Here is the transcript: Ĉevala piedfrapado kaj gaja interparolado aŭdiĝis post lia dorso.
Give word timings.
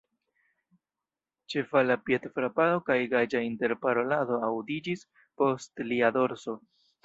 Ĉevala 1.55 1.97
piedfrapado 2.07 2.81
kaj 2.89 2.97
gaja 3.13 3.43
interparolado 3.51 4.43
aŭdiĝis 4.51 5.07
post 5.43 5.89
lia 5.95 6.15
dorso. 6.21 6.61